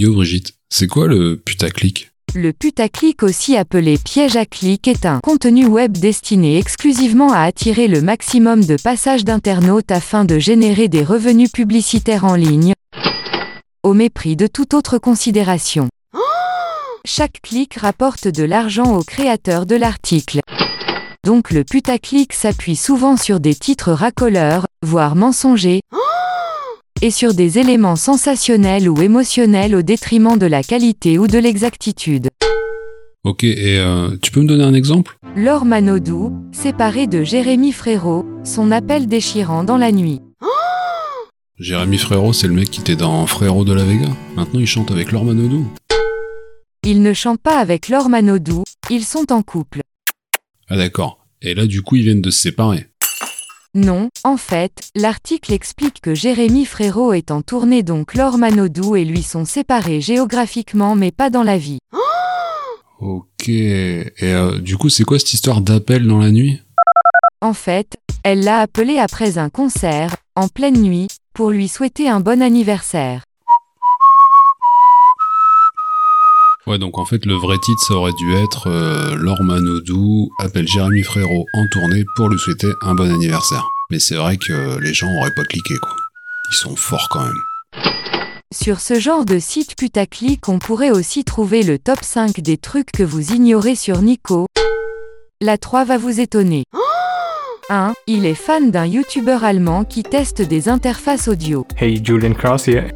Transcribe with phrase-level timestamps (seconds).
[0.00, 2.12] Yo Brigitte, c'est quoi le putaclic?
[2.32, 7.88] Le putaclic, aussi appelé piège à clic, est un contenu web destiné exclusivement à attirer
[7.88, 12.74] le maximum de passages d'internautes afin de générer des revenus publicitaires en ligne,
[13.82, 15.88] au mépris de toute autre considération.
[17.04, 20.38] Chaque clic rapporte de l'argent au créateur de l'article.
[21.26, 25.80] Donc le putaclic s'appuie souvent sur des titres racoleurs, voire mensongers,
[27.00, 32.28] et sur des éléments sensationnels ou émotionnels au détriment de la qualité ou de l'exactitude.
[33.24, 35.18] Ok, et euh, tu peux me donner un exemple?
[35.36, 40.20] Laure Manodou, séparée de Jérémy Frérot, son appel déchirant dans la nuit.
[41.58, 44.08] Jérémy Frérot, c'est le mec qui était dans Frérot de la Vega.
[44.36, 45.66] Maintenant, il chante avec Laure Manodou.
[46.84, 49.80] Ils ne chantent pas avec Laure Manodou, ils sont en couple.
[50.68, 51.26] Ah d'accord.
[51.42, 52.86] Et là, du coup, ils viennent de se séparer.
[53.78, 59.04] Non, en fait, l'article explique que Jérémy Frérot est en tournée donc Laure Manodou et
[59.04, 61.78] lui sont séparés géographiquement mais pas dans la vie.
[63.00, 63.48] Ok.
[63.48, 66.60] Et euh, du coup, c'est quoi cette histoire d'appel dans la nuit?
[67.40, 72.18] En fait, elle l'a appelé après un concert, en pleine nuit, pour lui souhaiter un
[72.18, 73.22] bon anniversaire.
[76.68, 79.40] Ouais, donc en fait, le vrai titre, ça aurait dû être euh, Laure
[80.38, 83.66] appelle Jérémy Frérot en tournée pour lui souhaiter un bon anniversaire.
[83.90, 85.96] Mais c'est vrai que les gens auraient pas cliqué, quoi.
[86.50, 87.82] Ils sont forts quand même.
[88.54, 92.92] Sur ce genre de site putaclic, on pourrait aussi trouver le top 5 des trucs
[92.92, 94.46] que vous ignorez sur Nico.
[95.40, 96.64] La 3 va vous étonner.
[97.70, 97.94] 1.
[98.06, 101.66] Il est fan d'un youtubeur allemand qui teste des interfaces audio.
[101.76, 102.92] Hey, Julian Krause here.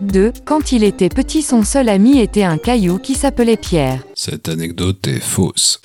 [0.00, 0.32] 2.
[0.44, 4.00] Quand il était petit, son seul ami était un caillou qui s'appelait Pierre.
[4.14, 5.80] Cette anecdote est fausse.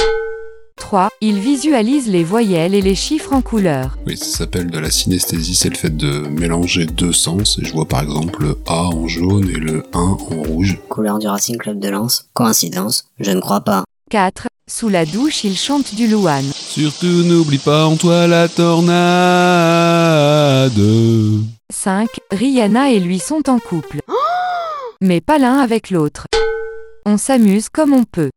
[0.77, 1.09] 3.
[1.21, 3.97] Il visualise les voyelles et les chiffres en couleur.
[4.07, 7.59] Oui, ça s'appelle de la synesthésie, c'est le fait de mélanger deux sens.
[7.61, 10.79] Et je vois par exemple le A en jaune et le 1 en rouge.
[10.89, 12.29] Couleur du Racing Club de Lens.
[12.33, 13.83] Coïncidence Je ne crois pas.
[14.09, 14.48] 4.
[14.71, 16.51] Sous la douche, il chante du Louane.
[16.53, 18.93] Surtout n'oublie pas en toi la tornade.
[21.71, 22.07] 5.
[22.29, 24.01] Rihanna et lui sont en couple.
[25.01, 26.27] Mais pas l'un avec l'autre.
[27.03, 28.29] On s'amuse comme on peut.